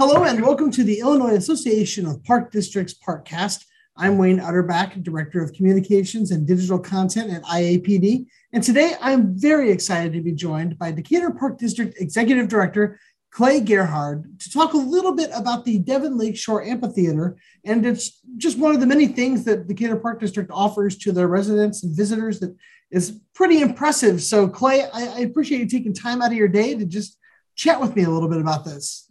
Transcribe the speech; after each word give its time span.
Hello 0.00 0.24
and 0.24 0.40
welcome 0.40 0.70
to 0.70 0.82
the 0.82 1.00
Illinois 1.00 1.34
Association 1.34 2.06
of 2.06 2.24
Park 2.24 2.50
Districts 2.50 2.94
Parkcast. 3.06 3.66
I'm 3.98 4.16
Wayne 4.16 4.38
Utterback, 4.38 5.02
Director 5.02 5.42
of 5.42 5.52
Communications 5.52 6.30
and 6.30 6.46
Digital 6.46 6.78
Content 6.78 7.30
at 7.30 7.42
IAPD. 7.42 8.24
And 8.54 8.62
today 8.62 8.94
I'm 9.02 9.38
very 9.38 9.70
excited 9.70 10.14
to 10.14 10.22
be 10.22 10.32
joined 10.32 10.78
by 10.78 10.90
Decatur 10.90 11.32
Park 11.32 11.58
District 11.58 12.00
Executive 12.00 12.48
Director 12.48 12.98
Clay 13.30 13.60
Gerhard 13.60 14.40
to 14.40 14.50
talk 14.50 14.72
a 14.72 14.78
little 14.78 15.14
bit 15.14 15.28
about 15.34 15.66
the 15.66 15.78
Devon 15.80 16.16
Lakeshore 16.16 16.64
Amphitheater. 16.64 17.36
And 17.66 17.84
it's 17.84 18.22
just 18.38 18.58
one 18.58 18.74
of 18.74 18.80
the 18.80 18.86
many 18.86 19.06
things 19.06 19.44
that 19.44 19.68
Decatur 19.68 19.96
Park 19.96 20.18
District 20.18 20.50
offers 20.50 20.96
to 20.96 21.12
their 21.12 21.28
residents 21.28 21.84
and 21.84 21.94
visitors 21.94 22.40
that 22.40 22.56
is 22.90 23.20
pretty 23.34 23.60
impressive. 23.60 24.22
So, 24.22 24.48
Clay, 24.48 24.82
I, 24.82 25.08
I 25.08 25.18
appreciate 25.18 25.60
you 25.60 25.66
taking 25.66 25.92
time 25.92 26.22
out 26.22 26.30
of 26.30 26.38
your 26.38 26.48
day 26.48 26.74
to 26.74 26.86
just 26.86 27.18
chat 27.54 27.78
with 27.78 27.94
me 27.94 28.04
a 28.04 28.10
little 28.10 28.30
bit 28.30 28.40
about 28.40 28.64
this. 28.64 29.09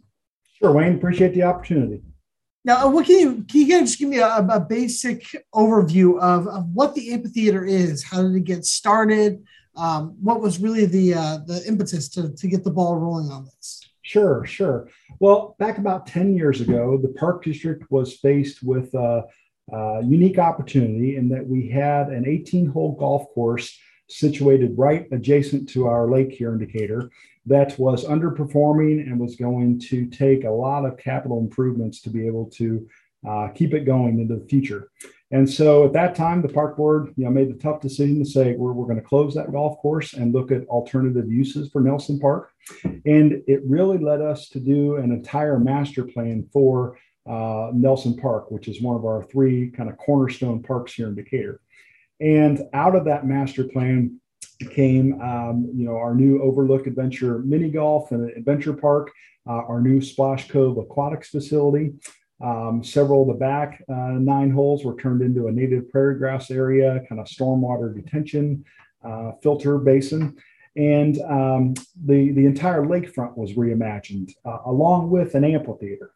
Sure, 0.62 0.72
Wayne. 0.72 0.94
Appreciate 0.94 1.34
the 1.34 1.42
opportunity. 1.42 2.02
Now, 2.64 2.86
uh, 2.86 2.90
what 2.90 3.06
can 3.06 3.18
you 3.18 3.44
can 3.44 3.60
you 3.60 3.80
just 3.80 3.98
give 3.98 4.08
me 4.08 4.18
a, 4.18 4.36
a 4.36 4.60
basic 4.60 5.24
overview 5.54 6.20
of, 6.20 6.46
of 6.46 6.68
what 6.74 6.94
the 6.94 7.12
amphitheater 7.12 7.64
is? 7.64 8.04
How 8.04 8.22
did 8.22 8.34
it 8.34 8.44
get 8.44 8.66
started? 8.66 9.42
Um, 9.76 10.16
what 10.20 10.40
was 10.40 10.58
really 10.58 10.84
the 10.84 11.14
uh, 11.14 11.38
the 11.46 11.62
impetus 11.66 12.08
to, 12.10 12.34
to 12.34 12.48
get 12.48 12.64
the 12.64 12.70
ball 12.70 12.96
rolling 12.96 13.30
on 13.30 13.46
this? 13.46 13.80
Sure, 14.02 14.44
sure. 14.44 14.88
Well, 15.20 15.54
back 15.58 15.78
about 15.78 16.06
10 16.06 16.34
years 16.34 16.60
ago, 16.60 16.98
the 17.00 17.08
Park 17.08 17.44
District 17.44 17.84
was 17.90 18.16
faced 18.16 18.62
with 18.62 18.92
a, 18.94 19.24
a 19.72 20.00
unique 20.02 20.38
opportunity 20.38 21.16
in 21.16 21.28
that 21.28 21.46
we 21.46 21.68
had 21.68 22.08
an 22.08 22.26
18 22.26 22.66
hole 22.66 22.96
golf 22.96 23.26
course 23.32 23.78
situated 24.08 24.76
right 24.76 25.06
adjacent 25.12 25.68
to 25.68 25.86
our 25.86 26.10
lake 26.10 26.32
here 26.32 26.52
in 26.52 26.58
Decatur 26.58 27.10
that 27.46 27.78
was 27.78 28.04
underperforming 28.04 29.00
and 29.00 29.18
was 29.18 29.36
going 29.36 29.78
to 29.78 30.06
take 30.06 30.44
a 30.44 30.50
lot 30.50 30.84
of 30.84 30.98
capital 30.98 31.38
improvements 31.38 32.00
to 32.02 32.10
be 32.10 32.26
able 32.26 32.46
to 32.50 32.86
uh, 33.28 33.48
keep 33.54 33.74
it 33.74 33.84
going 33.84 34.18
into 34.18 34.36
the 34.36 34.46
future. 34.48 34.90
And 35.32 35.48
so 35.48 35.84
at 35.84 35.92
that 35.92 36.16
time, 36.16 36.42
the 36.42 36.48
park 36.48 36.76
board 36.76 37.14
you 37.16 37.24
know, 37.24 37.30
made 37.30 37.50
the 37.50 37.62
tough 37.62 37.80
decision 37.80 38.18
to 38.18 38.24
say 38.24 38.54
we're, 38.56 38.72
we're 38.72 38.86
going 38.86 39.00
to 39.00 39.02
close 39.02 39.34
that 39.34 39.52
golf 39.52 39.78
course 39.78 40.14
and 40.14 40.34
look 40.34 40.50
at 40.50 40.66
alternative 40.66 41.30
uses 41.30 41.70
for 41.70 41.80
Nelson 41.80 42.18
Park. 42.18 42.50
And 42.84 43.42
it 43.46 43.60
really 43.64 43.98
led 43.98 44.20
us 44.20 44.48
to 44.50 44.60
do 44.60 44.96
an 44.96 45.12
entire 45.12 45.58
master 45.58 46.04
plan 46.04 46.48
for 46.52 46.98
uh, 47.28 47.70
Nelson 47.72 48.16
Park, 48.16 48.50
which 48.50 48.66
is 48.66 48.82
one 48.82 48.96
of 48.96 49.04
our 49.04 49.22
three 49.24 49.70
kind 49.70 49.88
of 49.88 49.96
cornerstone 49.98 50.62
parks 50.62 50.94
here 50.94 51.06
in 51.06 51.14
Decatur. 51.14 51.60
And 52.20 52.62
out 52.72 52.96
of 52.96 53.04
that 53.04 53.24
master 53.24 53.64
plan 53.64 54.20
came, 54.68 55.20
um, 55.20 55.70
you 55.74 55.86
know, 55.86 55.96
our 55.96 56.14
new 56.14 56.42
Overlook 56.42 56.86
Adventure 56.86 57.38
mini 57.38 57.70
golf 57.70 58.12
and 58.12 58.30
adventure 58.30 58.74
park, 58.74 59.10
uh, 59.48 59.52
our 59.52 59.80
new 59.80 60.00
Splash 60.00 60.48
Cove 60.48 60.78
aquatics 60.78 61.28
facility. 61.28 61.92
Um, 62.42 62.82
several 62.82 63.22
of 63.22 63.28
the 63.28 63.34
back 63.34 63.82
uh, 63.88 64.12
nine 64.12 64.50
holes 64.50 64.84
were 64.84 64.96
turned 64.96 65.22
into 65.22 65.48
a 65.48 65.52
native 65.52 65.90
prairie 65.90 66.18
grass 66.18 66.50
area, 66.50 67.02
kind 67.08 67.20
of 67.20 67.26
stormwater 67.26 67.94
detention 67.94 68.64
uh, 69.04 69.32
filter 69.42 69.78
basin. 69.78 70.36
And 70.76 71.20
um, 71.22 71.74
the, 72.04 72.32
the 72.32 72.46
entire 72.46 72.82
lakefront 72.82 73.36
was 73.36 73.54
reimagined 73.54 74.32
uh, 74.44 74.58
along 74.66 75.10
with 75.10 75.34
an 75.34 75.44
amphitheater. 75.44 76.12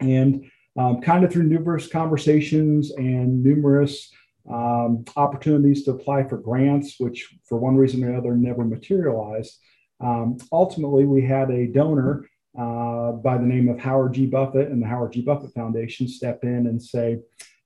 And 0.00 0.50
um, 0.76 1.00
kind 1.00 1.24
of 1.24 1.32
through 1.32 1.44
numerous 1.44 1.88
conversations 1.88 2.92
and 2.92 3.42
numerous 3.42 4.12
um, 4.48 5.04
opportunities 5.16 5.84
to 5.84 5.92
apply 5.92 6.24
for 6.24 6.38
grants, 6.38 6.96
which 6.98 7.34
for 7.48 7.58
one 7.58 7.76
reason 7.76 8.04
or 8.04 8.10
another 8.10 8.34
never 8.34 8.64
materialized. 8.64 9.58
Um, 10.00 10.38
ultimately, 10.52 11.04
we 11.04 11.22
had 11.22 11.50
a 11.50 11.66
donor 11.66 12.28
uh, 12.58 13.12
by 13.12 13.38
the 13.38 13.44
name 13.44 13.68
of 13.68 13.78
Howard 13.78 14.14
G. 14.14 14.26
Buffett 14.26 14.70
and 14.70 14.82
the 14.82 14.86
Howard 14.86 15.12
G. 15.12 15.22
Buffett 15.22 15.52
Foundation 15.54 16.08
step 16.08 16.42
in 16.42 16.66
and 16.66 16.82
say, 16.82 17.18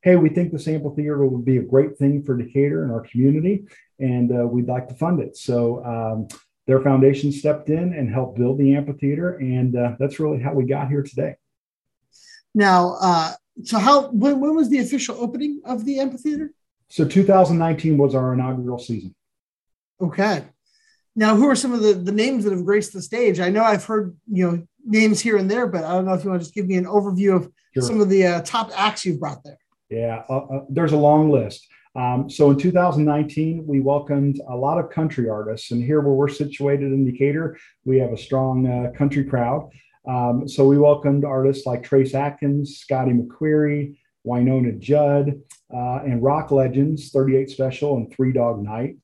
hey, 0.03 0.17
we 0.17 0.31
think 0.31 0.51
this 0.51 0.69
amphitheater 0.69 1.25
would 1.27 1.45
be 1.45 1.59
a 1.59 1.63
great 1.63 1.99
thing 1.99 2.23
for 2.23 2.37
Decatur 2.37 2.83
and 2.85 2.93
our 2.93 3.03
community, 3.03 3.67
and 3.99 4.33
uh, 4.33 4.47
we'd 4.47 4.69
like 4.69 4.89
to 4.89 4.95
fund 4.95 5.21
it. 5.21 5.37
So 5.37 5.85
um, 5.85 6.29
their 6.67 6.81
foundation 6.81 7.33
stepped 7.33 7.69
in 7.69 7.93
and 7.93 8.11
helped 8.11 8.39
build 8.39 8.59
the 8.59 8.75
amphitheater, 8.75 9.37
and 9.37 9.77
uh, 9.77 9.97
that's 9.99 10.19
really 10.19 10.41
how 10.41 10.55
we 10.55 10.65
got 10.65 10.89
here 10.89 11.03
today. 11.03 11.37
Now, 12.55 12.97
uh, 13.01 13.33
so 13.63 13.79
how 13.79 14.09
when, 14.11 14.41
when 14.41 14.55
was 14.55 14.71
the 14.71 14.79
official 14.79 15.17
opening 15.19 15.61
of 15.65 15.85
the 15.85 16.01
amphitheater? 16.01 16.53
So 16.91 17.07
2019 17.07 17.97
was 17.97 18.15
our 18.15 18.35
inaugural 18.35 18.79
season. 18.79 19.15
Okay. 20.01 20.45
Now, 21.17 21.37
who 21.37 21.49
are 21.49 21.57
some 21.57 21.73
of 21.73 21.83
the, 21.83 21.95
the 21.95 22.13
names 22.13 22.45
that 22.45 22.53
have 22.53 22.65
graced 22.65 22.93
the 22.93 23.03
stage? 23.03 23.41
I 23.41 23.49
know 23.49 23.63
I've 23.63 23.85
heard 23.85 24.17
you 24.31 24.51
know 24.51 24.67
names 24.85 25.21
here 25.21 25.37
and 25.37 25.51
there, 25.51 25.67
but 25.67 25.85
I 25.85 25.93
don't 25.93 26.05
know 26.05 26.15
if 26.15 26.25
you 26.25 26.31
want 26.31 26.43
to 26.43 26.45
just 26.45 26.55
give 26.55 26.67
me 26.67 26.77
an 26.77 26.85
overview 26.85 27.37
of 27.37 27.51
sure. 27.75 27.83
some 27.83 28.01
of 28.01 28.09
the 28.09 28.27
uh, 28.27 28.43
top 28.43 28.71
acts 28.75 29.05
you've 29.05 29.21
brought 29.21 29.43
there. 29.45 29.59
Yeah, 29.89 30.23
uh, 30.29 30.39
uh, 30.39 30.65
there's 30.69 30.93
a 30.93 30.97
long 30.97 31.31
list. 31.31 31.67
Um, 31.97 32.31
so 32.31 32.51
in 32.51 32.59
2019, 32.59 33.65
we 33.67 33.81
welcomed 33.81 34.41
a 34.49 34.55
lot 34.55 34.79
of 34.79 34.91
country 34.91 35.29
artists, 35.29 35.73
and 35.73 35.83
here 35.83 36.01
where 36.01 36.15
we're 36.15 36.29
situated 36.29 36.93
in 36.93 37.05
Decatur, 37.05 37.59
we 37.85 37.99
have 37.99 38.13
a 38.13 38.17
strong 38.17 38.67
uh, 38.67 38.97
country 38.97 39.25
crowd. 39.25 39.71
Um, 40.09 40.49
so 40.49 40.67
we 40.67 40.79
welcomed 40.79 41.25
artists 41.25 41.67
like 41.67 41.83
Trace 41.83 42.15
Atkins, 42.15 42.79
Scotty 42.79 43.13
McCreery, 43.13 43.97
Wynonna 44.27 44.79
Judd, 44.79 45.41
uh, 45.75 46.01
and 46.05 46.23
rock 46.23 46.51
legends 46.51 47.11
38 47.11 47.51
Special 47.51 47.97
and 47.97 48.13
Three 48.13 48.33
Dog 48.33 48.63
Night. 48.63 48.97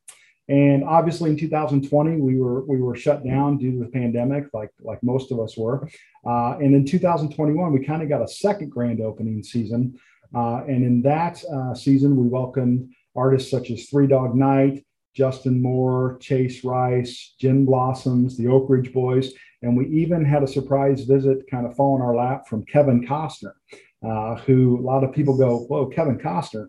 And 0.48 0.84
obviously, 0.84 1.30
in 1.30 1.36
2020, 1.36 2.20
we 2.20 2.38
were 2.38 2.64
we 2.66 2.80
were 2.80 2.94
shut 2.94 3.24
down 3.24 3.58
due 3.58 3.72
to 3.72 3.78
the 3.80 3.90
pandemic, 3.90 4.46
like 4.52 4.70
like 4.80 5.02
most 5.02 5.32
of 5.32 5.40
us 5.40 5.56
were. 5.56 5.88
Uh, 6.24 6.56
and 6.58 6.74
in 6.74 6.84
2021, 6.84 7.72
we 7.72 7.84
kind 7.84 8.02
of 8.02 8.08
got 8.08 8.22
a 8.22 8.28
second 8.28 8.70
grand 8.70 9.00
opening 9.00 9.42
season. 9.42 9.98
Uh, 10.34 10.62
and 10.68 10.84
in 10.84 11.02
that 11.02 11.42
uh, 11.52 11.74
season, 11.74 12.16
we 12.16 12.28
welcomed 12.28 12.92
artists 13.16 13.50
such 13.50 13.70
as 13.70 13.88
Three 13.88 14.06
Dog 14.06 14.36
Night, 14.36 14.84
Justin 15.14 15.60
Moore, 15.60 16.16
Chase 16.20 16.62
Rice, 16.62 17.34
Gin 17.40 17.64
Blossoms, 17.64 18.36
the 18.36 18.46
Oak 18.46 18.66
Ridge 18.68 18.92
Boys, 18.92 19.32
and 19.62 19.76
we 19.76 19.86
even 19.88 20.24
had 20.24 20.42
a 20.44 20.48
surprise 20.48 21.02
visit 21.04 21.50
kind 21.50 21.66
of 21.66 21.74
fall 21.74 21.96
in 21.96 22.02
our 22.02 22.14
lap 22.14 22.46
from 22.46 22.64
Kevin 22.66 23.04
Costner 23.04 23.54
uh, 24.04 24.36
who 24.36 24.78
a 24.78 24.82
lot 24.82 25.04
of 25.04 25.12
people 25.12 25.36
go, 25.36 25.60
whoa, 25.60 25.86
Kevin 25.86 26.18
Costner. 26.18 26.68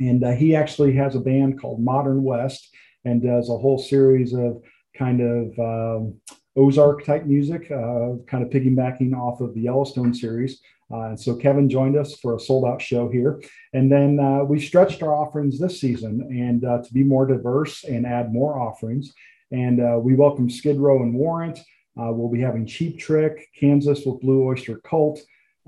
And 0.00 0.24
uh, 0.24 0.32
he 0.32 0.54
actually 0.56 0.92
has 0.94 1.14
a 1.14 1.20
band 1.20 1.60
called 1.60 1.80
Modern 1.80 2.22
West 2.22 2.68
and 3.04 3.22
does 3.22 3.48
a 3.48 3.58
whole 3.58 3.78
series 3.78 4.32
of 4.32 4.62
kind 4.96 5.20
of 5.20 5.58
um, 5.58 6.14
Ozark 6.56 7.04
type 7.04 7.24
music, 7.24 7.70
uh, 7.70 8.16
kind 8.26 8.42
of 8.42 8.50
piggybacking 8.50 9.14
off 9.14 9.40
of 9.40 9.54
the 9.54 9.62
Yellowstone 9.62 10.14
series. 10.14 10.60
Uh, 10.90 11.08
and 11.08 11.20
so 11.20 11.34
Kevin 11.34 11.70
joined 11.70 11.96
us 11.96 12.16
for 12.16 12.36
a 12.36 12.40
sold 12.40 12.66
out 12.66 12.80
show 12.82 13.08
here. 13.08 13.42
And 13.72 13.90
then 13.90 14.20
uh, 14.20 14.44
we 14.44 14.60
stretched 14.60 15.02
our 15.02 15.14
offerings 15.14 15.58
this 15.58 15.80
season 15.80 16.20
and 16.30 16.60
to 16.60 16.92
be 16.92 17.02
more 17.02 17.26
diverse 17.26 17.84
and 17.84 18.06
add 18.06 18.32
more 18.32 18.58
offerings. 18.58 19.12
And 19.50 20.02
we 20.02 20.14
welcome 20.14 20.50
Skid 20.50 20.78
Row 20.78 21.02
and 21.02 21.14
Warrant. 21.14 21.60
We'll 21.96 22.30
be 22.30 22.40
having 22.40 22.66
Cheap 22.66 22.98
Trick, 22.98 23.48
Kansas 23.58 24.04
with 24.04 24.20
Blue 24.20 24.44
Oyster 24.44 24.78
Cult, 24.84 25.20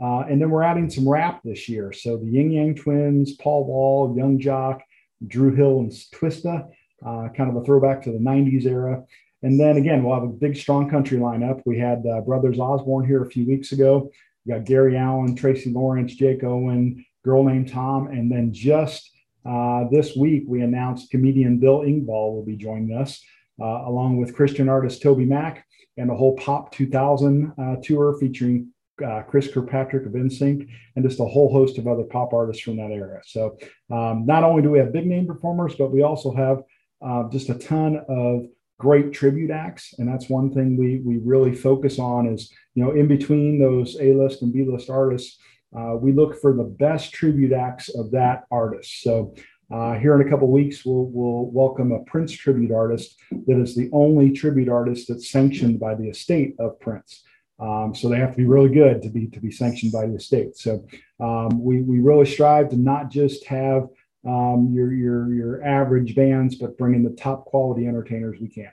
uh, 0.03 0.21
and 0.21 0.41
then 0.41 0.51
we're 0.51 0.63
adding 0.63 0.91
some 0.91 1.09
rap 1.09 1.41
this 1.45 1.69
year. 1.69 1.93
So 1.93 2.17
the 2.17 2.27
Ying 2.27 2.53
Yang 2.53 2.77
Twins, 2.77 3.35
Paul 3.35 3.65
Wall, 3.65 4.15
Young 4.17 4.39
Joc, 4.39 4.81
Dru 5.27 5.55
Hill, 5.55 5.81
and 5.81 5.91
Twista, 5.91 6.69
uh, 7.05 7.29
kind 7.37 7.51
of 7.51 7.57
a 7.57 7.65
throwback 7.65 8.03
to 8.03 8.13
the 8.13 8.19
90s 8.19 8.67
era. 8.67 9.05
And 9.43 9.61
then 9.61 9.77
again, 9.77 10.03
we'll 10.03 10.15
have 10.15 10.25
a 10.25 10.29
big, 10.29 10.57
strong 10.57 10.89
country 10.89 11.19
lineup. 11.19 11.63
We 11.67 11.79
had 11.79 12.05
uh, 12.07 12.23
Brothers 12.23 12.59
Osborne 12.59 13.07
here 13.07 13.23
a 13.23 13.31
few 13.31 13.47
weeks 13.47 13.73
ago. 13.73 14.11
We 14.45 14.55
got 14.55 14.65
Gary 14.65 14.97
Allan, 14.97 15.37
Tracy 15.37 15.71
Lawrence, 15.71 16.15
Jake 16.15 16.43
Owen, 16.43 17.05
Girl 17.25 17.45
Named 17.45 17.69
Tom. 17.69 18.09
And 18.09 18.33
then 18.33 18.53
just 18.53 19.11
uh, 19.47 19.85
this 19.91 20.17
week, 20.17 20.45
we 20.47 20.63
announced 20.63 21.11
comedian 21.11 21.59
Bill 21.59 21.81
Engvall 21.81 22.35
will 22.35 22.45
be 22.45 22.57
joining 22.57 22.97
us, 22.97 23.23
uh, 23.61 23.85
along 23.87 24.17
with 24.17 24.35
Christian 24.35 24.69
artist 24.69 25.03
TobyMac 25.03 25.63
and 25.97 26.11
a 26.11 26.15
whole 26.15 26.37
Pop 26.37 26.73
2000 26.73 27.53
uh, 27.57 27.77
tour 27.83 28.17
featuring 28.19 28.73
uh, 29.05 29.23
Chris 29.23 29.53
Kirkpatrick 29.53 30.07
of 30.07 30.13
NSYNC, 30.13 30.69
and 30.95 31.05
just 31.05 31.21
a 31.21 31.25
whole 31.25 31.53
host 31.53 31.79
of 31.79 31.87
other 31.87 32.05
pop 32.05 32.33
artists 32.33 32.63
from 32.63 32.77
that 32.77 32.91
era. 32.91 33.21
So 33.25 33.57
um, 33.91 34.25
not 34.27 34.45
only 34.45 34.63
do 34.63 34.71
we 34.71 34.79
have 34.79 34.93
big 34.93 35.07
name 35.07 35.27
performers, 35.27 35.75
but 35.77 35.93
we 35.93 36.03
also 36.03 36.33
have 36.33 36.63
uh, 37.05 37.29
just 37.31 37.49
a 37.49 37.55
ton 37.55 38.01
of 38.09 38.47
great 38.79 39.13
tribute 39.13 39.51
acts, 39.51 39.95
and 39.99 40.09
that's 40.09 40.29
one 40.29 40.53
thing 40.53 40.77
we 40.77 41.01
we 41.01 41.19
really 41.19 41.55
focus 41.55 41.99
on 41.99 42.27
is 42.27 42.53
you 42.75 42.85
know 42.85 42.93
in 42.93 43.09
between 43.09 43.59
those 43.59 43.97
A 44.01 44.13
list 44.13 44.43
and 44.43 44.53
B 44.53 44.65
list 44.65 44.91
artists, 44.91 45.39
uh, 45.77 45.97
we 45.97 46.13
look 46.13 46.41
for 46.41 46.55
the 46.55 46.65
best 46.65 47.13
tribute 47.13 47.53
acts 47.53 47.89
of 47.89 48.11
that 48.13 48.45
artist. 48.51 49.03
So. 49.03 49.35
Uh, 49.73 49.95
here 49.95 50.15
in 50.15 50.25
a 50.25 50.31
couple 50.31 50.47
weeks, 50.47 50.85
we'll, 50.85 51.07
we'll 51.07 51.47
welcome 51.47 51.91
a 51.91 52.05
Prince 52.05 52.33
tribute 52.33 52.71
artist 52.71 53.19
that 53.47 53.59
is 53.59 53.75
the 53.75 53.89
only 53.93 54.31
tribute 54.31 54.69
artist 54.69 55.09
that's 55.09 55.31
sanctioned 55.31 55.81
by 55.81 55.95
the 55.95 56.07
estate 56.07 56.55
of 56.59 56.79
Prince. 56.81 57.25
Um, 57.61 57.95
so 57.95 58.09
they 58.09 58.19
have 58.19 58.33
to 58.33 58.37
be 58.37 58.47
really 58.47 58.69
good 58.69 59.03
to 59.03 59.09
be 59.09 59.29
to 59.29 59.41
be 59.41 59.51
sanctioned 59.51 59.93
by 59.93 60.07
the 60.07 60.19
state. 60.19 60.57
So 60.57 60.85
um, 61.21 61.63
we 61.63 61.83
we 61.83 62.01
really 62.01 62.27
strive 62.27 62.71
to 62.71 62.77
not 62.77 63.11
just 63.11 63.47
have 63.47 63.89
um, 64.27 64.71
your 64.73 64.93
your 64.93 65.33
your 65.33 65.65
average 65.65 66.15
bands, 66.15 66.57
but 66.57 66.77
bring 66.77 66.95
in 66.95 67.05
the 67.05 67.11
top 67.11 67.45
quality 67.45 67.87
entertainers 67.87 68.39
we 68.41 68.49
can. 68.49 68.73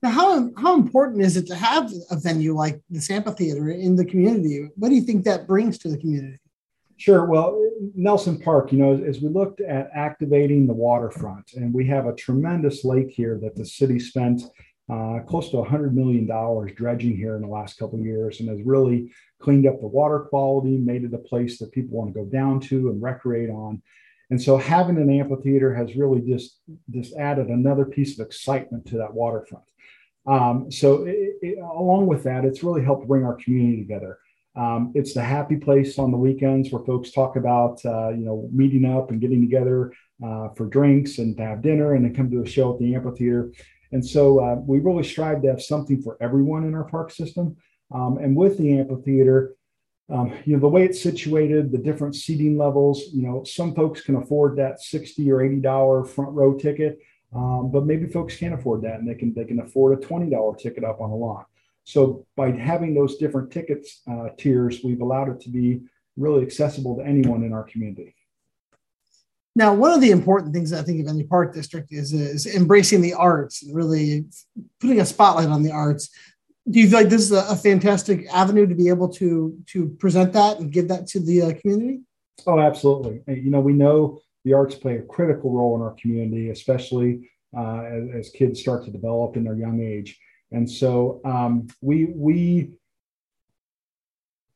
Now, 0.00 0.10
how, 0.10 0.50
how 0.56 0.74
important 0.76 1.22
is 1.22 1.36
it 1.36 1.46
to 1.48 1.56
have 1.56 1.90
a 2.10 2.16
venue 2.16 2.54
like 2.54 2.80
this 2.88 3.10
amphitheater 3.10 3.70
in 3.70 3.96
the 3.96 4.04
community? 4.04 4.68
What 4.76 4.90
do 4.90 4.94
you 4.94 5.00
think 5.00 5.24
that 5.24 5.48
brings 5.48 5.76
to 5.78 5.88
the 5.88 5.98
community? 5.98 6.38
Sure. 6.98 7.24
Well, 7.24 7.60
Nelson 7.94 8.40
Park, 8.40 8.72
you 8.72 8.78
know, 8.78 8.92
as 8.92 9.20
we 9.20 9.28
looked 9.28 9.60
at 9.60 9.90
activating 9.94 10.66
the 10.66 10.72
waterfront, 10.72 11.52
and 11.54 11.72
we 11.74 11.86
have 11.86 12.06
a 12.06 12.14
tremendous 12.14 12.84
lake 12.84 13.10
here 13.10 13.38
that 13.42 13.56
the 13.56 13.64
city 13.64 13.98
spent 13.98 14.42
uh, 14.90 15.20
close 15.26 15.50
to 15.50 15.56
$100 15.56 15.92
million 15.92 16.26
dredging 16.74 17.16
here 17.16 17.36
in 17.36 17.42
the 17.42 17.48
last 17.48 17.78
couple 17.78 17.98
of 17.98 18.04
years 18.04 18.40
and 18.40 18.48
has 18.48 18.62
really 18.62 19.12
cleaned 19.40 19.66
up 19.66 19.80
the 19.80 19.86
water 19.86 20.20
quality, 20.20 20.76
made 20.78 21.04
it 21.04 21.14
a 21.14 21.18
place 21.18 21.58
that 21.58 21.72
people 21.72 21.96
want 21.96 22.12
to 22.12 22.18
go 22.18 22.26
down 22.26 22.60
to 22.60 22.88
and 22.88 23.02
recreate 23.02 23.50
on. 23.50 23.82
And 24.30 24.40
so 24.40 24.56
having 24.56 24.96
an 24.96 25.10
amphitheater 25.10 25.74
has 25.74 25.96
really 25.96 26.20
just, 26.20 26.60
just 26.90 27.16
added 27.16 27.48
another 27.48 27.84
piece 27.84 28.18
of 28.18 28.26
excitement 28.26 28.86
to 28.86 28.98
that 28.98 29.12
waterfront. 29.12 29.64
Um, 30.26 30.70
so 30.70 31.04
it, 31.04 31.36
it, 31.40 31.58
along 31.58 32.06
with 32.06 32.24
that, 32.24 32.44
it's 32.44 32.62
really 32.62 32.84
helped 32.84 33.08
bring 33.08 33.24
our 33.24 33.36
community 33.36 33.82
together. 33.82 34.18
Um, 34.56 34.92
it's 34.94 35.14
the 35.14 35.22
happy 35.22 35.56
place 35.56 35.98
on 35.98 36.10
the 36.10 36.18
weekends 36.18 36.70
where 36.70 36.84
folks 36.84 37.12
talk 37.12 37.36
about, 37.36 37.84
uh, 37.84 38.10
you 38.10 38.24
know, 38.24 38.48
meeting 38.52 38.84
up 38.84 39.10
and 39.10 39.20
getting 39.20 39.40
together 39.40 39.92
uh, 40.24 40.48
for 40.56 40.66
drinks 40.66 41.18
and 41.18 41.36
to 41.36 41.44
have 41.44 41.62
dinner 41.62 41.94
and 41.94 42.04
then 42.04 42.14
come 42.14 42.30
to 42.30 42.42
a 42.42 42.46
show 42.46 42.72
at 42.72 42.80
the 42.80 42.94
amphitheater. 42.94 43.52
And 43.92 44.04
so 44.04 44.40
uh, 44.40 44.56
we 44.56 44.80
really 44.80 45.04
strive 45.04 45.42
to 45.42 45.48
have 45.48 45.62
something 45.62 46.02
for 46.02 46.16
everyone 46.20 46.64
in 46.64 46.74
our 46.74 46.84
park 46.84 47.10
system. 47.10 47.56
Um, 47.92 48.18
and 48.18 48.36
with 48.36 48.58
the 48.58 48.78
amphitheater, 48.78 49.54
um, 50.10 50.32
you 50.44 50.54
know, 50.54 50.60
the 50.60 50.68
way 50.68 50.84
it's 50.84 51.02
situated, 51.02 51.70
the 51.70 51.78
different 51.78 52.14
seating 52.14 52.56
levels, 52.56 53.04
you 53.12 53.22
know, 53.22 53.44
some 53.44 53.74
folks 53.74 54.00
can 54.00 54.16
afford 54.16 54.56
that 54.56 54.80
60 54.80 55.30
or 55.30 55.38
$80 55.38 56.08
front 56.08 56.32
row 56.32 56.54
ticket. 56.54 56.98
Um, 57.34 57.70
but 57.70 57.84
maybe 57.84 58.06
folks 58.06 58.36
can't 58.36 58.54
afford 58.54 58.82
that 58.82 59.00
and 59.00 59.08
they 59.08 59.14
can 59.14 59.34
they 59.34 59.44
can 59.44 59.60
afford 59.60 60.02
a 60.02 60.06
$20 60.06 60.58
ticket 60.58 60.82
up 60.82 61.00
on 61.00 61.10
the 61.10 61.16
lawn. 61.16 61.44
So 61.84 62.26
by 62.36 62.52
having 62.52 62.94
those 62.94 63.16
different 63.16 63.50
tickets 63.50 64.00
uh, 64.10 64.28
tiers, 64.38 64.80
we've 64.82 65.00
allowed 65.00 65.28
it 65.30 65.40
to 65.42 65.50
be 65.50 65.82
really 66.16 66.42
accessible 66.42 66.96
to 66.96 67.04
anyone 67.04 67.44
in 67.44 67.52
our 67.52 67.64
community. 67.64 68.14
Now, 69.58 69.74
one 69.74 69.90
of 69.90 70.00
the 70.00 70.12
important 70.12 70.54
things 70.54 70.72
I 70.72 70.82
think 70.82 71.00
of 71.00 71.08
any 71.08 71.24
park 71.24 71.52
district 71.52 71.88
is, 71.90 72.12
is 72.12 72.46
embracing 72.46 73.00
the 73.02 73.14
arts 73.14 73.64
and 73.64 73.74
really 73.74 74.26
putting 74.80 75.00
a 75.00 75.04
spotlight 75.04 75.48
on 75.48 75.64
the 75.64 75.72
arts. 75.72 76.10
Do 76.70 76.78
you 76.78 76.88
feel 76.88 77.00
like 77.00 77.08
this 77.08 77.22
is 77.22 77.32
a, 77.32 77.44
a 77.50 77.56
fantastic 77.56 78.28
avenue 78.32 78.68
to 78.68 78.76
be 78.76 78.88
able 78.88 79.08
to 79.14 79.58
to 79.72 79.88
present 79.98 80.32
that 80.34 80.60
and 80.60 80.70
give 80.70 80.86
that 80.88 81.08
to 81.08 81.18
the 81.18 81.42
uh, 81.42 81.52
community? 81.60 82.02
Oh, 82.46 82.60
absolutely. 82.60 83.20
You 83.26 83.50
know, 83.50 83.58
we 83.58 83.72
know 83.72 84.20
the 84.44 84.52
arts 84.52 84.76
play 84.76 84.98
a 84.98 85.02
critical 85.02 85.50
role 85.50 85.74
in 85.74 85.82
our 85.82 85.96
community, 86.00 86.50
especially 86.50 87.28
uh, 87.58 87.80
as, 87.96 88.04
as 88.18 88.30
kids 88.30 88.60
start 88.60 88.84
to 88.84 88.92
develop 88.92 89.36
in 89.36 89.42
their 89.42 89.56
young 89.56 89.80
age. 89.80 90.20
And 90.52 90.70
so 90.70 91.20
um, 91.24 91.66
we 91.80 92.04
we 92.04 92.70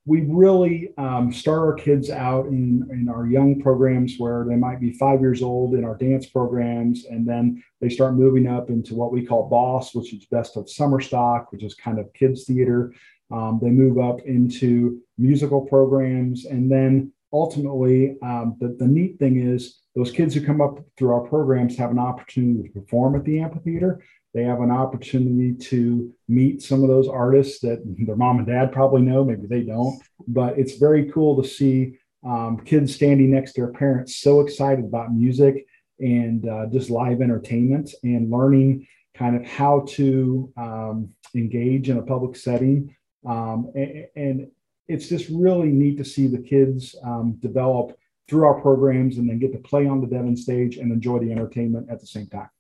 we 0.05 0.23
really 0.23 0.93
um, 0.99 1.33
start 1.33 1.61
our 1.61 1.75
kids 1.75 2.11
out 2.11 2.47
in, 2.47 2.89
in 2.91 3.09
our 3.09 3.27
young 3.27 3.61
programs 3.61 4.17
where 4.19 4.45
they 4.49 4.57
might 4.57 4.81
be 4.81 4.93
five 4.95 5.21
years 5.21 5.43
old 5.43 5.75
in 5.75 5.85
our 5.85 5.97
dance 5.97 6.27
programs, 6.27 7.05
and 7.05 7.27
then 7.27 7.63
they 7.81 7.89
start 7.89 8.15
moving 8.15 8.49
up 8.49 8.69
into 8.69 8.97
what 8.97 9.13
we 9.13 9.25
call 9.25 9.49
BOSS, 9.49 9.95
which 9.95 10.13
is 10.13 10.27
Best 10.27 10.57
of 10.57 10.69
Summer 10.69 11.01
Stock, 11.01 11.53
which 11.53 11.63
is 11.63 11.75
kind 11.75 12.01
of 12.01 12.13
kids 12.15 12.45
theater. 12.45 12.93
Um, 13.31 13.61
they 13.63 13.71
move 13.71 13.99
up 13.99 14.21
into 14.23 15.01
musical 15.19 15.61
programs, 15.61 16.47
and 16.47 16.71
then 16.71 17.13
ultimately, 17.33 18.17
um, 18.23 18.57
the, 18.59 18.77
the 18.79 18.87
neat 18.87 19.21
thing 19.21 19.41
is 19.41 19.83
those 19.95 20.11
kids 20.11 20.35
who 20.35 20.45
come 20.45 20.61
up 20.61 20.79
through 20.97 21.13
our 21.13 21.29
programs 21.29 21.77
have 21.77 21.93
an 21.93 21.99
opportunity 21.99 22.69
to 22.69 22.81
perform 22.81 23.15
at 23.15 23.25
the 23.25 23.39
amphitheater 23.39 24.03
they 24.35 24.45
have 24.45 24.61
an 24.61 24.71
opportunity 24.71 25.55
to 25.55 26.13
meet 26.29 26.63
some 26.63 26.83
of 26.83 26.89
those 26.89 27.09
artists 27.09 27.61
that 27.61 27.83
their 28.07 28.17
mom 28.17 28.39
and 28.39 28.47
dad 28.47 28.73
probably 28.73 29.03
know, 29.03 29.25
maybe 29.25 29.47
they 29.47 29.63
don't. 29.63 30.01
But 30.27 30.59
it's 30.59 30.77
very 30.77 31.11
cool 31.11 31.41
to 31.41 31.49
see 31.49 31.99
um, 32.25 32.61
kids 32.65 32.95
standing 32.95 33.31
next 33.31 33.53
to 33.53 33.63
their 33.63 33.73
parents 33.73 34.17
so 34.17 34.41
excited 34.41 34.85
about 34.85 35.13
music 35.13 35.67
and 35.99 36.49
uh, 36.49 36.67
just 36.67 36.91
live 36.91 37.21
entertainment 37.21 37.93
and 38.03 38.31
learning 38.31 38.87
kind 39.15 39.37
of 39.37 39.45
how 39.45 39.85
to 39.89 40.53
um, 40.57 41.11
engage 41.35 41.91
in 41.91 41.99
a 41.99 42.03
public 42.03 42.37
setting. 42.37 42.95
Um, 43.27 43.71
and, 43.75 44.07
and, 44.17 44.47
it's 44.89 45.09
just 45.09 45.29
really 45.31 45.69
neat 45.69 45.97
to 45.97 46.05
see 46.05 46.27
the 46.27 46.43
kids 46.43 46.97
um, 47.05 47.37
develop 47.39 47.97
through 48.29 48.45
our 48.45 48.61
programs 48.61 49.17
and 49.17 49.31
then 49.31 49.39
get 49.39 49.53
to 49.53 49.59
play 49.59 49.87
on 49.87 50.01
the 50.01 50.09
Devon 50.09 50.37
stage 50.37 50.77
and 50.77 50.93
enjoy 50.93 51.21
the 51.21 51.31
entertainment 51.31 51.89
at 51.89 52.01
the 52.01 52.07
same 52.07 52.27
time. 52.27 52.51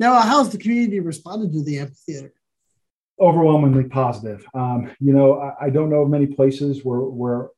Now, 0.00 0.18
how's 0.22 0.48
the 0.48 0.56
community 0.56 0.98
responded 0.98 1.52
to 1.52 1.62
the 1.62 1.78
amphitheater? 1.78 2.32
Overwhelmingly 3.20 3.84
positive. 3.84 4.46
Um, 4.54 4.90
you 4.98 5.12
know, 5.12 5.38
I, 5.38 5.66
I, 5.66 5.70
don't 5.70 5.90
know 5.90 6.00
of 6.00 6.08
many 6.08 6.26
places 6.26 6.82
where, 6.86 7.00
where 7.00 7.48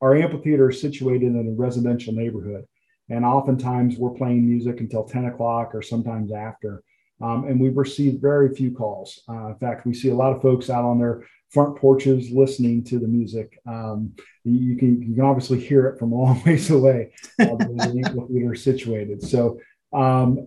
our 0.00 0.14
amphitheater 0.14 0.70
is 0.70 0.80
situated 0.80 1.26
in 1.26 1.48
a 1.48 1.60
residential 1.60 2.12
neighborhood. 2.12 2.66
And 3.10 3.24
oftentimes 3.24 3.96
we're 3.96 4.10
playing 4.10 4.46
music 4.48 4.78
until 4.78 5.02
10 5.02 5.24
o'clock 5.24 5.74
or 5.74 5.82
sometimes 5.82 6.30
after. 6.30 6.84
Um, 7.20 7.48
and 7.48 7.60
we've 7.60 7.76
received 7.76 8.22
very 8.22 8.54
few 8.54 8.70
calls. 8.70 9.22
Uh, 9.28 9.48
in 9.48 9.56
fact, 9.56 9.86
we 9.86 9.94
see 9.94 10.10
a 10.10 10.14
lot 10.14 10.32
of 10.32 10.42
folks 10.42 10.70
out 10.70 10.84
on 10.84 11.00
their 11.00 11.24
front 11.50 11.76
porches 11.76 12.30
listening 12.30 12.84
to 12.84 13.00
the 13.00 13.08
music. 13.08 13.58
Um, 13.66 14.12
you, 14.44 14.76
can, 14.76 15.02
you 15.02 15.16
can 15.16 15.24
obviously 15.24 15.58
hear 15.58 15.88
it 15.88 15.98
from 15.98 16.12
a 16.12 16.16
long 16.16 16.40
ways 16.46 16.70
away 16.70 17.12
uh, 17.40 17.56
the 17.56 18.02
amphitheater 18.06 18.54
is 18.54 18.62
situated. 18.62 19.20
So 19.20 19.58
um, 19.92 20.46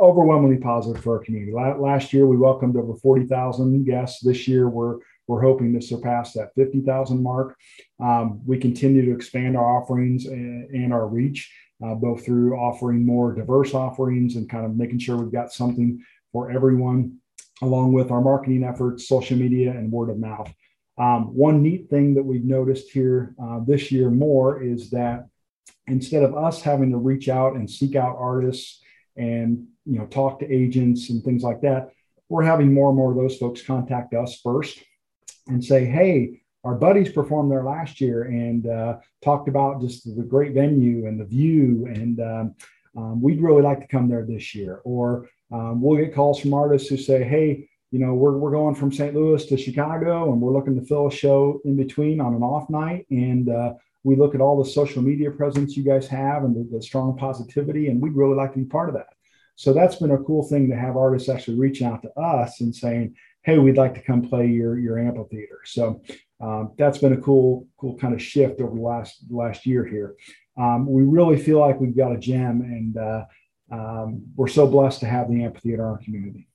overwhelmingly 0.00 0.58
positive 0.58 1.02
for 1.02 1.18
our 1.18 1.24
community. 1.24 1.52
Last 1.52 2.12
year, 2.12 2.26
we 2.26 2.36
welcomed 2.36 2.76
over 2.76 2.94
40,000 2.96 3.84
guests. 3.84 4.20
This 4.20 4.48
year, 4.48 4.68
we're 4.68 4.98
we're 5.28 5.42
hoping 5.42 5.74
to 5.74 5.86
surpass 5.86 6.32
that 6.32 6.54
50,000 6.54 7.22
mark. 7.22 7.54
Um, 8.00 8.40
we 8.46 8.58
continue 8.58 9.04
to 9.04 9.14
expand 9.14 9.58
our 9.58 9.78
offerings 9.78 10.24
and, 10.24 10.70
and 10.70 10.92
our 10.92 11.06
reach, 11.06 11.52
uh, 11.84 11.94
both 11.94 12.24
through 12.24 12.56
offering 12.56 13.04
more 13.04 13.34
diverse 13.34 13.74
offerings 13.74 14.36
and 14.36 14.48
kind 14.48 14.64
of 14.64 14.74
making 14.74 15.00
sure 15.00 15.18
we've 15.18 15.30
got 15.30 15.52
something 15.52 16.02
for 16.32 16.50
everyone, 16.50 17.18
along 17.60 17.92
with 17.92 18.10
our 18.10 18.22
marketing 18.22 18.64
efforts, 18.64 19.06
social 19.06 19.36
media, 19.36 19.70
and 19.70 19.92
word 19.92 20.08
of 20.08 20.18
mouth. 20.18 20.50
Um, 20.96 21.34
one 21.34 21.62
neat 21.62 21.90
thing 21.90 22.14
that 22.14 22.24
we've 22.24 22.44
noticed 22.44 22.90
here 22.90 23.34
uh, 23.40 23.60
this 23.66 23.92
year 23.92 24.10
more 24.10 24.62
is 24.62 24.90
that 24.90 25.28
instead 25.86 26.22
of 26.22 26.34
us 26.34 26.62
having 26.62 26.90
to 26.90 26.96
reach 26.96 27.28
out 27.28 27.54
and 27.54 27.70
seek 27.70 27.94
out 27.96 28.16
artists 28.18 28.80
and 29.16 29.66
you 29.88 29.98
know 29.98 30.06
talk 30.06 30.38
to 30.38 30.52
agents 30.52 31.10
and 31.10 31.22
things 31.24 31.42
like 31.42 31.60
that 31.60 31.90
we're 32.28 32.42
having 32.42 32.72
more 32.72 32.88
and 32.88 32.96
more 32.96 33.10
of 33.10 33.16
those 33.16 33.36
folks 33.36 33.62
contact 33.62 34.14
us 34.14 34.40
first 34.42 34.82
and 35.48 35.64
say 35.64 35.84
hey 35.84 36.40
our 36.64 36.74
buddies 36.74 37.12
performed 37.12 37.50
there 37.50 37.64
last 37.64 38.00
year 38.00 38.24
and 38.24 38.66
uh, 38.66 38.96
talked 39.22 39.48
about 39.48 39.80
just 39.80 40.04
the 40.16 40.22
great 40.22 40.52
venue 40.52 41.06
and 41.06 41.18
the 41.18 41.24
view 41.24 41.86
and 41.86 42.20
um, 42.20 42.54
um, 42.96 43.22
we'd 43.22 43.40
really 43.40 43.62
like 43.62 43.80
to 43.80 43.86
come 43.86 44.08
there 44.08 44.26
this 44.26 44.54
year 44.54 44.80
or 44.84 45.28
um, 45.52 45.80
we'll 45.80 45.96
get 45.96 46.14
calls 46.14 46.40
from 46.40 46.52
artists 46.52 46.88
who 46.88 46.96
say 46.96 47.24
hey 47.24 47.68
you 47.90 47.98
know 47.98 48.12
we're, 48.14 48.36
we're 48.36 48.50
going 48.50 48.74
from 48.74 48.92
st 48.92 49.14
louis 49.14 49.46
to 49.46 49.56
chicago 49.56 50.32
and 50.32 50.40
we're 50.40 50.52
looking 50.52 50.78
to 50.78 50.86
fill 50.86 51.06
a 51.06 51.12
show 51.12 51.60
in 51.64 51.76
between 51.76 52.20
on 52.20 52.34
an 52.34 52.42
off 52.42 52.68
night 52.68 53.06
and 53.10 53.48
uh, 53.48 53.72
we 54.04 54.16
look 54.16 54.34
at 54.34 54.40
all 54.40 54.62
the 54.62 54.68
social 54.68 55.02
media 55.02 55.30
presence 55.30 55.76
you 55.76 55.82
guys 55.82 56.06
have 56.08 56.44
and 56.44 56.54
the, 56.54 56.76
the, 56.76 56.82
strong 56.82 57.16
positivity, 57.16 57.88
and 57.88 58.00
we'd 58.00 58.16
really 58.16 58.34
like 58.34 58.52
to 58.52 58.58
be 58.58 58.64
part 58.64 58.88
of 58.88 58.94
that. 58.94 59.08
So 59.58 59.72
that's 59.72 59.96
been 59.96 60.12
a 60.12 60.18
cool 60.18 60.44
thing 60.44 60.70
to 60.70 60.76
have 60.76 60.96
artists 60.96 61.28
actually 61.28 61.58
reach 61.58 61.82
out 61.82 62.00
to 62.02 62.12
us 62.16 62.60
and 62.60 62.74
saying, 62.74 63.16
"Hey, 63.42 63.58
we'd 63.58 63.76
like 63.76 63.92
to 63.94 64.00
come 64.00 64.22
play 64.22 64.46
your 64.46 64.78
your 64.78 65.00
amphitheater." 65.00 65.62
So 65.64 66.00
um, 66.40 66.74
that's 66.78 66.98
been 66.98 67.14
a 67.14 67.20
cool 67.20 67.66
cool 67.76 67.98
kind 67.98 68.14
of 68.14 68.22
shift 68.22 68.60
over 68.60 68.76
the 68.76 68.80
last 68.80 69.24
last 69.28 69.66
year 69.66 69.84
here. 69.84 70.14
Um, 70.56 70.86
we 70.86 71.02
really 71.02 71.36
feel 71.36 71.58
like 71.58 71.80
we've 71.80 71.96
got 71.96 72.12
a 72.12 72.18
gem, 72.18 72.60
and 72.60 72.96
uh, 72.96 73.24
um, 73.72 74.22
we're 74.36 74.46
so 74.46 74.64
blessed 74.64 75.00
to 75.00 75.06
have 75.06 75.28
the 75.28 75.42
amphitheater 75.42 75.82
in 75.82 75.88
our 75.90 75.98
community. 75.98 76.46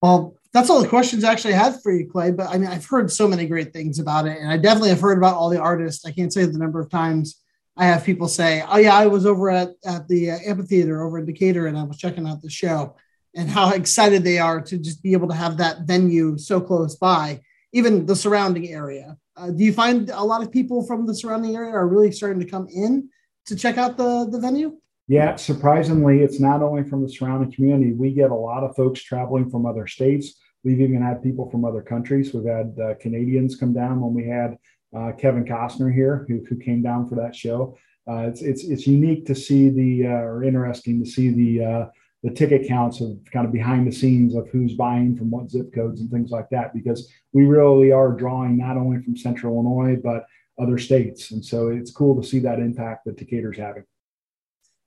Well, 0.00 0.34
that's 0.54 0.70
all 0.70 0.80
the 0.80 0.88
questions 0.88 1.24
I 1.24 1.32
actually 1.32 1.54
had 1.54 1.82
for 1.82 1.92
you, 1.92 2.08
Clay. 2.08 2.30
But 2.30 2.48
I 2.48 2.56
mean, 2.56 2.70
I've 2.70 2.86
heard 2.86 3.12
so 3.12 3.28
many 3.28 3.46
great 3.46 3.74
things 3.74 3.98
about 3.98 4.26
it, 4.26 4.38
and 4.38 4.50
I 4.50 4.56
definitely 4.56 4.90
have 4.90 5.00
heard 5.02 5.18
about 5.18 5.34
all 5.34 5.50
the 5.50 5.60
artists. 5.60 6.06
I 6.06 6.12
can't 6.12 6.32
say 6.32 6.46
the 6.46 6.56
number 6.56 6.80
of 6.80 6.88
times 6.88 7.42
I 7.76 7.86
have 7.86 8.04
people 8.04 8.28
say, 8.28 8.62
"Oh 8.68 8.78
yeah, 8.78 8.94
I 8.94 9.06
was 9.06 9.26
over 9.26 9.50
at 9.50 9.70
at 9.84 10.08
the 10.08 10.30
uh, 10.30 10.38
amphitheater 10.46 11.02
over 11.02 11.18
in 11.18 11.26
Decatur, 11.26 11.66
and 11.66 11.78
I 11.78 11.82
was 11.82 11.98
checking 11.98 12.26
out 12.26 12.42
the 12.42 12.50
show," 12.50 12.96
and 13.34 13.48
how 13.48 13.70
excited 13.70 14.24
they 14.24 14.38
are 14.38 14.60
to 14.62 14.78
just 14.78 15.02
be 15.02 15.12
able 15.12 15.28
to 15.28 15.34
have 15.34 15.58
that 15.58 15.82
venue 15.82 16.38
so 16.38 16.60
close 16.60 16.96
by, 16.96 17.40
even 17.72 18.06
the 18.06 18.16
surrounding 18.16 18.68
area. 18.68 19.16
Uh, 19.36 19.50
do 19.50 19.64
you 19.64 19.72
find 19.72 20.08
a 20.10 20.22
lot 20.22 20.42
of 20.42 20.50
people 20.50 20.86
from 20.86 21.06
the 21.06 21.14
surrounding 21.14 21.54
area 21.54 21.72
are 21.72 21.86
really 21.86 22.12
starting 22.12 22.40
to 22.40 22.50
come 22.50 22.66
in 22.68 23.08
to 23.46 23.56
check 23.56 23.76
out 23.78 23.96
the 23.96 24.26
the 24.30 24.40
venue? 24.40 24.78
Yeah, 25.08 25.36
surprisingly, 25.36 26.22
it's 26.22 26.40
not 26.40 26.62
only 26.62 26.82
from 26.82 27.02
the 27.02 27.08
surrounding 27.08 27.52
community. 27.52 27.92
We 27.92 28.12
get 28.12 28.30
a 28.30 28.34
lot 28.34 28.64
of 28.64 28.74
folks 28.74 29.00
traveling 29.02 29.50
from 29.50 29.64
other 29.64 29.86
states 29.86 30.34
We've 30.66 30.80
even 30.80 31.00
had 31.00 31.22
people 31.22 31.48
from 31.48 31.64
other 31.64 31.80
countries. 31.80 32.34
We've 32.34 32.44
had 32.44 32.76
uh, 32.82 32.94
Canadians 32.94 33.54
come 33.54 33.72
down 33.72 34.00
when 34.00 34.14
we 34.14 34.26
had 34.28 34.58
uh, 34.96 35.12
Kevin 35.12 35.44
Costner 35.44 35.92
here, 35.92 36.24
who, 36.26 36.44
who 36.48 36.56
came 36.56 36.82
down 36.82 37.08
for 37.08 37.16
that 37.16 37.34
show. 37.34 37.76
Uh, 38.08 38.22
it's, 38.28 38.40
it's, 38.40 38.64
it's 38.64 38.86
unique 38.86 39.26
to 39.26 39.34
see 39.34 39.68
the, 39.68 40.06
uh, 40.06 40.22
or 40.28 40.44
interesting 40.44 41.02
to 41.02 41.10
see 41.10 41.28
the, 41.30 41.64
uh, 41.64 41.86
the 42.22 42.30
ticket 42.30 42.66
counts 42.66 43.00
of 43.00 43.18
kind 43.32 43.46
of 43.46 43.52
behind 43.52 43.86
the 43.86 43.92
scenes 43.92 44.34
of 44.34 44.48
who's 44.48 44.74
buying 44.74 45.14
from 45.16 45.30
what 45.30 45.50
zip 45.50 45.72
codes 45.74 46.00
and 46.00 46.10
things 46.10 46.30
like 46.30 46.48
that, 46.50 46.72
because 46.72 47.12
we 47.32 47.44
really 47.44 47.92
are 47.92 48.12
drawing 48.12 48.56
not 48.56 48.76
only 48.76 49.02
from 49.02 49.16
Central 49.16 49.54
Illinois 49.54 49.96
but 50.02 50.24
other 50.58 50.78
states, 50.78 51.32
and 51.32 51.44
so 51.44 51.68
it's 51.68 51.90
cool 51.90 52.20
to 52.20 52.26
see 52.26 52.38
that 52.38 52.58
impact 52.58 53.04
that 53.04 53.18
Decatur's 53.18 53.58
having. 53.58 53.84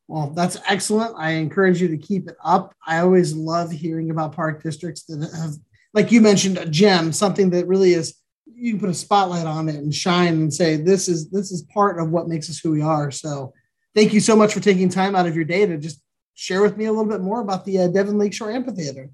Well, 0.08 0.32
that's 0.32 0.58
excellent. 0.68 1.13
I 1.16 1.34
encourage 1.34 1.80
you 1.80 1.88
to 1.89 1.98
keep 1.98 2.28
it 2.28 2.36
up. 2.44 2.74
I 2.88 3.00
always 3.00 3.36
love 3.36 3.70
hearing 3.70 4.10
about 4.10 4.36
park 4.36 4.63
districts 4.63 5.04
that 5.04 5.22
have, 5.42 5.54
like 5.94 6.12
you 6.12 6.22
mentioned, 6.22 6.58
a 6.58 6.66
gem, 6.66 7.13
something 7.13 7.51
that 7.51 7.68
really 7.68 7.94
is 7.94 8.16
you 8.60 8.72
can 8.74 8.80
put 8.80 8.89
a 8.89 8.94
spotlight 8.94 9.48
on 9.48 9.70
it 9.70 9.75
and 9.75 9.94
shine 9.94 10.34
and 10.34 10.54
say 10.54 10.75
this 10.75 11.08
is 11.08 11.30
this 11.30 11.51
is 11.51 11.63
part 11.63 12.00
of 12.00 12.10
what 12.10 12.28
makes 12.28 12.50
us 12.50 12.60
who 12.60 12.72
we 12.72 12.82
are. 12.82 13.12
So, 13.12 13.54
thank 13.96 14.13
you 14.13 14.20
so 14.20 14.36
much 14.36 14.54
for 14.54 14.60
taking 14.60 14.89
time 14.89 15.16
out 15.16 15.28
of 15.28 15.36
your 15.36 15.46
day 15.46 15.66
to 15.66 15.78
just 15.78 16.01
share 16.34 16.62
with 16.62 16.78
me 16.78 16.86
a 16.86 16.92
little 16.92 17.10
bit 17.10 17.22
more 17.22 17.42
about 17.42 17.66
the 17.66 17.80
uh, 17.80 17.88
Devon 17.88 18.18
Lakeshore 18.18 18.51
Amphitheater. 18.51 19.10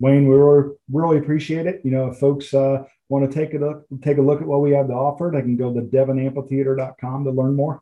Wayne, 0.00 0.28
we 0.28 0.34
really, 0.34 0.74
really 0.90 1.18
appreciate 1.18 1.66
it. 1.66 1.80
You 1.84 1.90
know, 1.92 2.08
if 2.08 2.18
folks 2.18 2.52
uh, 2.52 2.84
want 3.08 3.30
to 3.30 3.34
take 3.34 3.54
a 3.54 3.58
look, 3.58 3.86
take 4.02 4.18
a 4.18 4.22
look 4.22 4.40
at 4.40 4.46
what 4.46 4.60
we 4.60 4.72
have 4.72 4.88
to 4.88 4.94
offer, 4.94 5.30
they 5.32 5.42
can 5.42 5.56
go 5.56 5.72
to 5.72 5.80
devonamphitheater.com 5.80 7.24
to 7.24 7.30
learn 7.30 7.54
more. 7.54 7.80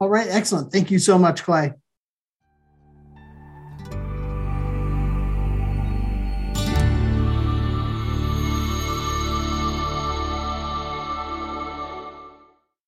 All 0.00 0.08
right, 0.08 0.28
excellent. 0.30 0.72
Thank 0.72 0.90
you 0.90 0.98
so 0.98 1.18
much, 1.18 1.42
Clay. 1.42 1.74